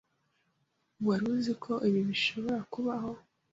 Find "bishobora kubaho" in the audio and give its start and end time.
2.09-3.11